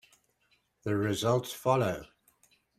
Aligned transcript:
The 0.81 0.95
results 0.95 1.53
follow. 1.53 2.07